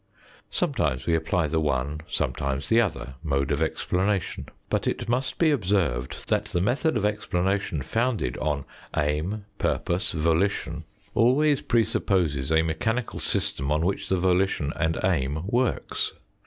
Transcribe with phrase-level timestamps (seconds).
[0.49, 4.49] Sometimes we apply the one, sometimes the other mode of explanation.
[4.67, 8.65] But it must be observed that the method of explana tion founded on
[8.97, 14.17] aim, purpose, volition, always presupposes 22 THE FOURTH DIMENSION a mechanical system on which the
[14.17, 16.13] volition and aim works.